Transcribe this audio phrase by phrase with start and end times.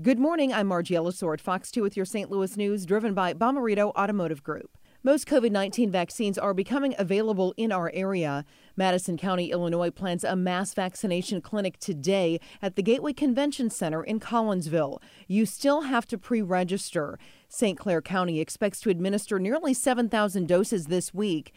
[0.00, 0.54] Good morning.
[0.54, 2.30] I'm Margie Ellisor at Fox 2 with your St.
[2.30, 4.78] Louis news, driven by Bomarito Automotive Group.
[5.02, 8.46] Most COVID 19 vaccines are becoming available in our area.
[8.74, 14.18] Madison County, Illinois plans a mass vaccination clinic today at the Gateway Convention Center in
[14.18, 14.98] Collinsville.
[15.28, 17.18] You still have to pre register.
[17.48, 17.78] St.
[17.78, 21.52] Clair County expects to administer nearly 7,000 doses this week.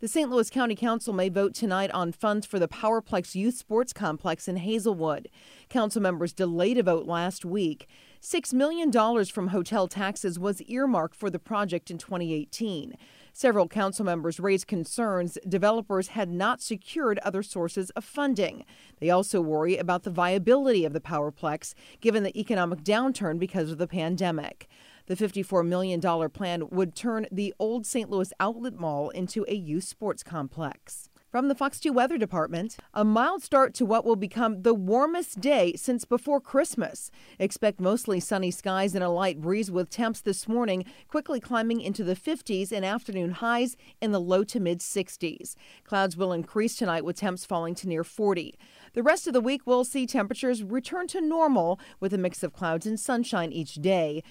[0.00, 0.30] The St.
[0.30, 4.58] Louis County Council may vote tonight on funds for the Powerplex Youth Sports Complex in
[4.58, 5.28] Hazelwood.
[5.68, 7.88] Council members delayed a vote last week.
[8.22, 8.92] $6 million
[9.24, 12.94] from hotel taxes was earmarked for the project in 2018.
[13.40, 18.64] Several council members raised concerns developers had not secured other sources of funding.
[18.98, 23.78] They also worry about the viability of the Powerplex given the economic downturn because of
[23.78, 24.66] the pandemic.
[25.06, 26.00] The $54 million
[26.30, 28.10] plan would turn the old St.
[28.10, 31.08] Louis Outlet Mall into a youth sports complex.
[31.30, 35.42] From the Fox 2 Weather Department, a mild start to what will become the warmest
[35.42, 37.10] day since before Christmas.
[37.38, 42.02] Expect mostly sunny skies and a light breeze with temps this morning quickly climbing into
[42.02, 45.54] the 50s and afternoon highs in the low to mid 60s.
[45.84, 48.58] Clouds will increase tonight with temps falling to near 40.
[48.94, 52.54] The rest of the week we'll see temperatures return to normal with a mix of
[52.54, 54.22] clouds and sunshine each day.